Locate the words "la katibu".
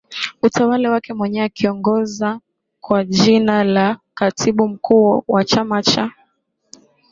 3.63-4.67